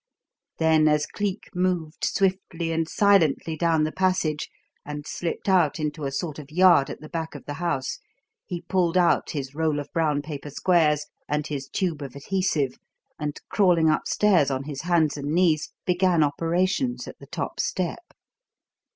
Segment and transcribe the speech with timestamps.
[0.57, 4.49] Then, as Cleek moved swiftly and silently down the passage
[4.83, 7.99] and slipped out into a sort of yard at the back of the house,
[8.47, 12.79] he pulled out his roll of brown paper squares and his tube of adhesive,
[13.19, 18.15] and crawling upstairs on his hands and knees, began operations at the top step.